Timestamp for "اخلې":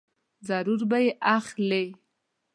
1.37-1.85